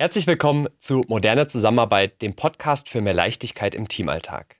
Herzlich 0.00 0.26
willkommen 0.26 0.66
zu 0.78 1.04
Moderne 1.08 1.46
Zusammenarbeit, 1.46 2.22
dem 2.22 2.32
Podcast 2.32 2.88
für 2.88 3.02
mehr 3.02 3.12
Leichtigkeit 3.12 3.74
im 3.74 3.86
Teamalltag. 3.86 4.56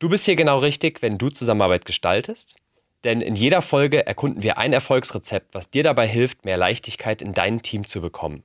Du 0.00 0.08
bist 0.08 0.24
hier 0.24 0.34
genau 0.34 0.58
richtig, 0.58 1.02
wenn 1.02 1.18
du 1.18 1.30
Zusammenarbeit 1.30 1.84
gestaltest, 1.84 2.56
denn 3.04 3.20
in 3.20 3.36
jeder 3.36 3.62
Folge 3.62 4.08
erkunden 4.08 4.42
wir 4.42 4.58
ein 4.58 4.72
Erfolgsrezept, 4.72 5.54
was 5.54 5.70
dir 5.70 5.84
dabei 5.84 6.08
hilft, 6.08 6.44
mehr 6.44 6.56
Leichtigkeit 6.56 7.22
in 7.22 7.32
dein 7.32 7.62
Team 7.62 7.86
zu 7.86 8.00
bekommen. 8.00 8.42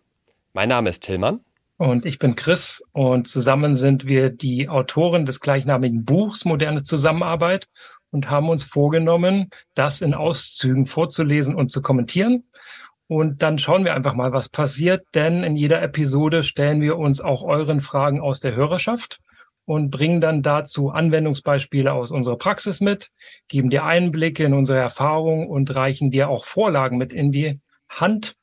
Mein 0.54 0.70
Name 0.70 0.92
ist 0.92 1.02
Tillmann. 1.02 1.40
Und 1.78 2.06
ich 2.06 2.20
bin 2.20 2.36
Chris 2.36 2.84
und 2.92 3.28
zusammen 3.28 3.74
sind 3.74 4.06
wir 4.06 4.30
die 4.30 4.70
Autoren 4.70 5.26
des 5.26 5.40
gleichnamigen 5.40 6.06
Buchs 6.06 6.46
Moderne 6.46 6.84
Zusammenarbeit 6.84 7.68
und 8.12 8.30
haben 8.30 8.48
uns 8.48 8.64
vorgenommen, 8.64 9.50
das 9.74 10.02
in 10.02 10.14
Auszügen 10.14 10.86
vorzulesen 10.86 11.56
und 11.56 11.72
zu 11.72 11.82
kommentieren. 11.82 12.44
Und 13.12 13.42
dann 13.42 13.58
schauen 13.58 13.84
wir 13.84 13.94
einfach 13.94 14.14
mal, 14.14 14.32
was 14.32 14.48
passiert, 14.48 15.06
denn 15.16 15.44
in 15.44 15.58
jeder 15.58 15.82
Episode 15.82 16.44
stellen 16.44 16.80
wir 16.80 16.98
uns 16.98 17.20
auch 17.20 17.44
euren 17.44 17.82
Fragen 17.82 18.22
aus 18.22 18.40
der 18.40 18.56
Hörerschaft 18.56 19.20
und 19.66 19.90
bringen 19.90 20.22
dann 20.22 20.42
dazu 20.42 20.92
Anwendungsbeispiele 20.92 21.92
aus 21.92 22.12
unserer 22.12 22.38
Praxis 22.38 22.80
mit, 22.80 23.10
geben 23.50 23.70
dir 23.70 23.84
Einblicke 23.84 24.46
in 24.46 24.54
unsere 24.54 24.80
Erfahrung 24.80 25.50
und 25.50 25.76
reichen 25.76 26.10
dir 26.10 26.30
auch 26.30 26.46
Vorlagen 26.46 26.98
mit 26.98 27.12
in 27.12 27.34
die 27.34 27.60
Hand. 27.90 28.38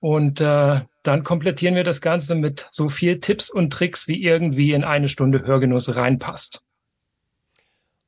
Und 0.00 0.40
äh, 0.40 0.80
dann 1.02 1.22
komplettieren 1.22 1.74
wir 1.74 1.84
das 1.84 2.00
Ganze 2.00 2.36
mit 2.36 2.66
so 2.70 2.88
viel 2.88 3.20
Tipps 3.20 3.50
und 3.50 3.70
Tricks, 3.70 4.08
wie 4.08 4.24
irgendwie 4.24 4.72
in 4.72 4.82
eine 4.82 5.08
Stunde 5.08 5.42
Hörgenuss 5.42 5.94
reinpasst. 5.94 6.62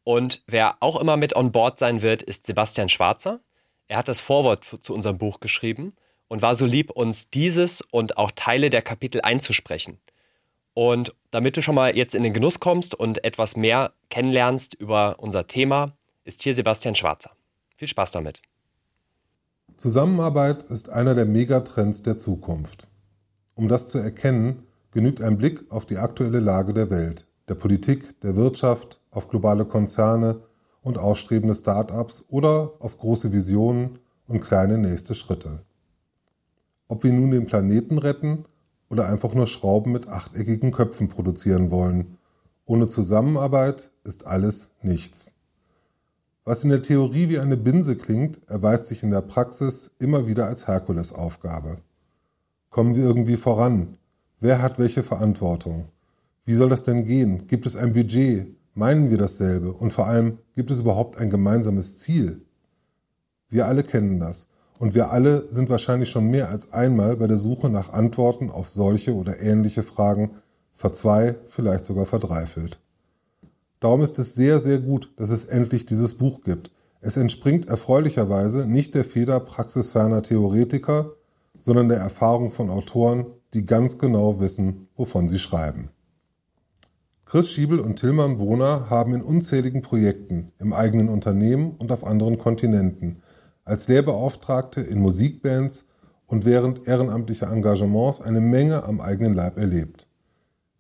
Und 0.05 0.43
wer 0.47 0.77
auch 0.81 0.99
immer 0.99 1.19
mit 1.19 1.37
on 1.37 1.53
board 1.53 1.79
sein 1.79 2.01
wird, 2.01 2.23
ist 2.23 2.47
Sebastian 2.47 2.89
Schwarzer. 2.89 3.41
Er 3.89 3.99
hat 3.99 4.09
das 4.09 4.21
Vorwort 4.21 4.65
zu 4.83 4.95
unserem 4.95 5.19
Buch 5.19 5.41
geschrieben 5.41 5.95
und 6.29 6.43
war 6.43 6.55
so 6.55 6.67
lieb, 6.67 6.91
uns 6.91 7.31
dieses 7.31 7.83
und 7.83 8.19
auch 8.19 8.33
Teile 8.35 8.71
der 8.71 8.83
Kapitel 8.83 9.21
einzusprechen. 9.21 9.99
Und 10.75 11.15
damit 11.31 11.57
du 11.57 11.63
schon 11.63 11.75
mal 11.75 11.97
jetzt 11.97 12.15
in 12.15 12.23
den 12.23 12.35
Genuss 12.35 12.61
kommst 12.61 12.95
und 12.95 13.25
etwas 13.25 13.57
mehr 13.57 13.93
kennenlernst 14.11 14.75
über 14.75 15.17
unser 15.19 15.47
Thema, 15.47 15.97
ist 16.25 16.43
hier 16.43 16.55
Sebastian 16.55 16.95
Schwarzer. 16.95 17.31
Viel 17.77 17.89
Spaß 17.89 18.11
damit. 18.13 18.43
Zusammenarbeit 19.77 20.65
ist 20.65 20.91
einer 20.91 21.15
der 21.15 21.27
Megatrends 21.27 22.03
der 22.03 22.19
Zukunft. 22.19 22.89
Um 23.55 23.69
das 23.69 23.89
zu 23.89 23.99
erkennen, 23.99 24.67
genügt 24.91 25.23
ein 25.23 25.39
Blick 25.39 25.71
auf 25.71 25.87
die 25.87 25.99
aktuelle 25.99 26.41
Lage 26.41 26.75
der 26.75 26.91
Welt, 26.91 27.27
der 27.49 27.55
Politik, 27.55 28.21
der 28.21 28.37
Wirtschaft, 28.37 29.01
auf 29.11 29.29
globale 29.29 29.65
Konzerne 29.65 30.43
und 30.87 30.99
aufstrebende 30.99 31.53
Start-ups 31.53 32.27
oder 32.29 32.75
auf 32.79 32.97
große 32.97 33.33
Visionen 33.33 33.99
und 34.29 34.41
kleine 34.41 34.79
nächste 34.79 35.17
Schritte. 35.17 35.63
Ob 36.87 37.03
wir 37.03 37.13
nun 37.13 37.33
den 37.33 37.47
Planeten 37.47 37.99
retten 37.99 38.45
oder 38.89 39.09
einfach 39.09 39.35
nur 39.35 39.49
Schrauben 39.49 39.91
mit 39.91 40.07
achteckigen 40.07 40.71
Köpfen 40.71 41.09
produzieren 41.09 41.73
wollen, 41.73 42.19
ohne 42.67 42.87
Zusammenarbeit 42.87 43.91
ist 44.05 44.29
alles 44.29 44.71
nichts. 44.81 45.35
Was 46.45 46.63
in 46.63 46.71
der 46.71 46.83
Theorie 46.83 47.31
wie 47.31 47.41
eine 47.41 47.57
Binse 47.57 47.97
klingt, 47.97 48.39
erweist 48.49 48.87
sich 48.87 49.03
in 49.03 49.11
der 49.11 49.23
Praxis 49.23 49.91
immer 49.99 50.29
wieder 50.29 50.47
als 50.47 50.69
Herkulesaufgabe. 50.69 51.79
Kommen 52.71 52.95
wir 52.95 53.03
irgendwie 53.03 53.37
voran? 53.37 53.97
Wer 54.39 54.63
hat 54.63 54.79
welche 54.79 55.03
Verantwortung? 55.03 55.87
Wie 56.45 56.55
soll 56.55 56.69
das 56.69 56.85
denn 56.85 57.05
gehen? 57.05 57.49
Gibt 57.49 57.67
es 57.67 57.75
ein 57.75 57.93
Budget? 57.93 58.56
Meinen 58.79 59.09
wir 59.09 59.17
dasselbe? 59.17 59.73
Und 59.73 59.95
vor 59.95 60.07
allem, 60.07 60.39
gibt 60.55 60.71
es 60.71 60.81
überhaupt 60.81 61.17
ein 61.17 61.31
gemeinsames 61.31 61.97
Ziel? 61.97 62.43
Wir 63.49 63.67
alle 63.67 63.83
kennen 63.83 64.21
das. 64.21 64.49
Und 64.79 64.95
wir 64.95 65.11
alle 65.11 65.51
sind 65.51 65.71
wahrscheinlich 65.71 66.11
schon 66.11 66.29
mehr 66.29 66.51
als 66.51 66.75
einmal 66.75 67.17
bei 67.17 67.27
der 67.27 67.39
Suche 67.39 67.71
nach 67.71 67.95
Antworten 67.95 68.51
auf 68.51 68.69
solche 68.69 69.15
oder 69.15 69.41
ähnliche 69.41 69.83
Fragen 69.83 70.33
verzwei, 70.75 71.37
vielleicht 71.47 71.87
sogar 71.87 72.05
verdreifelt. 72.05 72.79
Darum 73.81 74.03
ist 74.03 74.19
es 74.19 74.35
sehr, 74.35 74.59
sehr 74.59 74.79
gut, 74.79 75.11
dass 75.17 75.31
es 75.31 75.47
endlich 75.47 75.87
dieses 75.87 76.19
Buch 76.19 76.43
gibt. 76.43 76.71
Es 77.01 77.17
entspringt 77.17 77.71
erfreulicherweise 77.71 78.67
nicht 78.67 78.95
der 78.95 79.07
Feder 79.07 79.41
praxisferner 79.41 80.21
Theoretiker, 80.21 81.13
sondern 81.59 81.89
der 81.89 81.99
Erfahrung 81.99 82.51
von 82.51 82.69
Autoren, 82.69 83.25
die 83.55 83.65
ganz 83.65 83.97
genau 83.97 84.39
wissen, 84.39 84.89
wovon 84.97 85.31
sie 85.31 85.39
schreiben. 85.39 85.89
Chris 87.29 87.51
Schiebel 87.51 87.81
und 87.81 87.97
Tilman 87.97 88.39
Bohner 88.39 88.89
haben 88.89 89.13
in 89.13 89.21
unzähligen 89.21 89.83
Projekten, 89.83 90.53
im 90.61 90.73
eigenen 90.73 91.09
Unternehmen 91.09 91.73
und 91.77 91.91
auf 91.91 92.07
anderen 92.07 92.39
Kontinenten, 92.39 93.21
als 93.65 93.89
Lehrbeauftragte 93.89 94.81
in 94.81 95.01
Musikbands 95.01 95.87
und 96.29 96.45
während 96.45 96.87
ehrenamtlicher 96.87 97.51
Engagements 97.51 98.21
eine 98.21 98.41
Menge 98.41 98.85
am 98.85 99.01
eigenen 99.01 99.35
Leib 99.35 99.59
erlebt. 99.59 100.07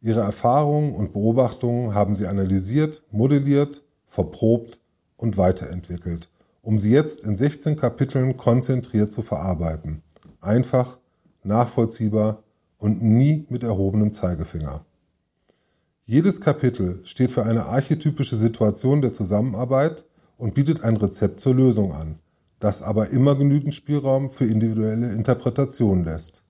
Ihre 0.01 0.21
Erfahrungen 0.21 0.95
und 0.95 1.15
Beobachtungen 1.15 1.95
haben 1.95 2.15
sie 2.15 2.29
analysiert, 2.29 3.03
modelliert, 3.11 3.83
verprobt 4.07 4.79
und 5.17 5.37
weiterentwickelt, 5.37 6.31
um 6.63 6.79
sie 6.79 6.91
jetzt 6.91 7.25
in 7.25 7.37
16 7.37 7.75
Kapiteln 7.75 8.37
konzentriert 8.37 9.13
zu 9.13 9.23
verarbeiten. 9.23 10.01
Einfach, 10.41 11.01
nachvollziehbar 11.43 12.45
und 12.79 13.03
nie 13.03 13.47
mit 13.49 13.65
erhobenem 13.65 14.13
Zeigefinger. 14.13 14.85
Jedes 16.09 16.41
Kapitel 16.41 17.01
steht 17.05 17.33
für 17.33 17.45
eine 17.45 17.67
archetypische 17.67 18.37
Situation 18.37 19.03
der 19.03 19.13
Zusammenarbeit 19.13 20.05
und 20.39 20.55
bietet 20.55 20.85
ein 20.85 20.97
Rezept 20.97 21.41
zur 21.41 21.57
Lösung 21.57 21.93
an, 21.93 22.21
das 22.61 22.81
aber 22.81 23.11
immer 23.11 23.35
genügend 23.35 23.75
Spielraum 23.75 24.31
für 24.31 24.45
individuelle 24.45 25.13
Interpretation 25.13 26.05
lässt. 26.05 26.45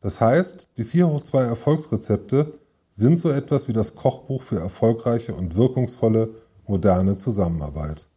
Das 0.00 0.20
heißt, 0.20 0.70
die 0.76 0.82
4 0.82 1.06
hoch 1.06 1.20
2 1.20 1.40
Erfolgsrezepte 1.40 2.58
sind 2.90 3.20
so 3.20 3.30
etwas 3.30 3.68
wie 3.68 3.72
das 3.72 3.94
Kochbuch 3.94 4.42
für 4.42 4.58
erfolgreiche 4.58 5.34
und 5.34 5.54
wirkungsvolle 5.54 6.30
moderne 6.66 7.14
Zusammenarbeit. 7.14 8.08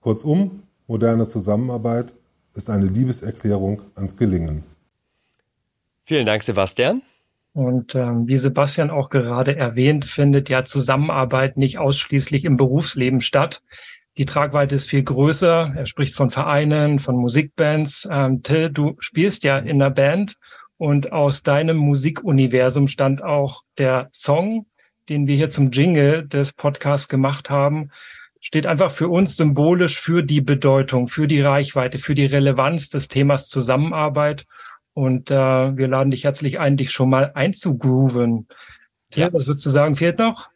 Kurzum, 0.00 0.62
moderne 0.86 1.26
Zusammenarbeit 1.26 2.14
ist 2.54 2.70
eine 2.70 2.86
Liebeserklärung 2.86 3.82
ans 3.96 4.16
Gelingen. 4.16 4.62
Vielen 6.04 6.24
Dank, 6.24 6.44
Sebastian. 6.44 7.02
Und 7.52 7.94
ähm, 7.94 8.28
wie 8.28 8.36
Sebastian 8.36 8.90
auch 8.90 9.10
gerade 9.10 9.56
erwähnt, 9.56 10.04
findet 10.04 10.48
ja 10.48 10.62
Zusammenarbeit 10.62 11.56
nicht 11.56 11.78
ausschließlich 11.78 12.44
im 12.44 12.56
Berufsleben 12.56 13.20
statt. 13.20 13.62
Die 14.18 14.24
Tragweite 14.24 14.76
ist 14.76 14.88
viel 14.88 15.02
größer. 15.02 15.72
Er 15.76 15.86
spricht 15.86 16.14
von 16.14 16.30
Vereinen, 16.30 16.98
von 16.98 17.16
Musikbands. 17.16 18.08
Ähm, 18.10 18.42
Till, 18.42 18.70
du 18.70 18.96
spielst 19.00 19.44
ja 19.44 19.58
in 19.58 19.78
der 19.78 19.90
Band 19.90 20.34
und 20.76 21.12
aus 21.12 21.42
deinem 21.42 21.76
Musikuniversum 21.76 22.86
stand 22.86 23.22
auch 23.22 23.62
der 23.78 24.08
Song, 24.12 24.66
den 25.08 25.26
wir 25.26 25.36
hier 25.36 25.50
zum 25.50 25.70
Jingle 25.70 26.26
des 26.26 26.52
Podcasts 26.52 27.08
gemacht 27.08 27.50
haben, 27.50 27.90
steht 28.40 28.66
einfach 28.66 28.90
für 28.90 29.08
uns 29.08 29.36
symbolisch 29.36 30.00
für 30.00 30.22
die 30.22 30.40
Bedeutung, 30.40 31.06
für 31.06 31.26
die 31.26 31.40
Reichweite, 31.40 31.98
für 31.98 32.14
die 32.14 32.26
Relevanz 32.26 32.88
des 32.88 33.08
Themas 33.08 33.48
Zusammenarbeit 33.48 34.46
und 34.94 35.30
äh, 35.30 35.34
wir 35.34 35.88
laden 35.88 36.10
dich 36.10 36.24
herzlich 36.24 36.58
ein, 36.58 36.76
dich 36.76 36.90
schon 36.90 37.10
mal 37.10 37.32
einzugrooven. 37.34 38.48
Tim, 39.10 39.22
ja. 39.22 39.32
was 39.32 39.46
würdest 39.46 39.66
du 39.66 39.70
sagen, 39.70 39.94
fehlt 39.96 40.18
noch? 40.18 40.48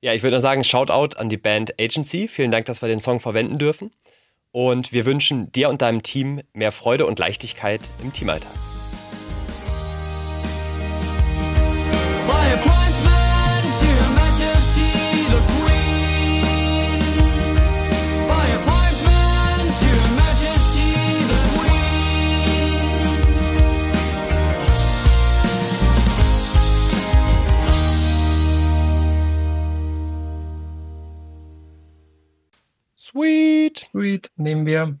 Ja, 0.00 0.12
ich 0.14 0.22
würde 0.22 0.40
sagen, 0.40 0.64
Shoutout 0.64 1.16
an 1.16 1.28
die 1.28 1.36
Band 1.36 1.78
Agency. 1.80 2.28
Vielen 2.28 2.50
Dank, 2.50 2.66
dass 2.66 2.82
wir 2.82 2.88
den 2.88 3.00
Song 3.00 3.20
verwenden 3.20 3.58
dürfen. 3.58 3.92
Und 4.50 4.92
wir 4.92 5.06
wünschen 5.06 5.50
dir 5.52 5.68
und 5.70 5.80
deinem 5.80 6.02
Team 6.02 6.42
mehr 6.52 6.72
Freude 6.72 7.06
und 7.06 7.18
Leichtigkeit 7.18 7.80
im 8.02 8.12
Teamalltag. 8.12 8.71
Sweet. 33.12 33.88
Sweet 33.90 34.30
nehmen 34.36 34.66
wir. 34.66 34.98